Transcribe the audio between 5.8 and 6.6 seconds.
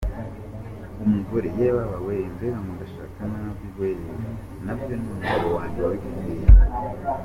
wabikubwiye??.